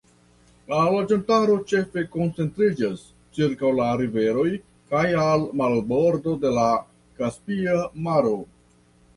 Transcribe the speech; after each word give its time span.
La 0.69 0.77
loĝantaro 0.93 1.57
ĉefe 1.71 2.03
koncentriĝas 2.15 3.03
ĉirkaŭ 3.39 3.73
la 3.81 3.89
riveroj 4.01 4.47
kaj 4.95 5.05
al 5.27 5.47
marbordo 5.63 6.37
de 6.47 6.55
la 6.57 6.67
Kaspia 7.21 7.79
Maro. 8.09 8.37